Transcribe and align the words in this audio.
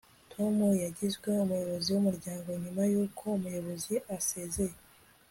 tom 0.33 0.55
yagizwe 0.83 1.27
umuyobozi 1.43 1.89
w'umuryango 1.91 2.47
nyuma 2.63 2.81
yuko 2.91 3.23
umuyobozi 3.37 3.93
asezeye 4.17 4.75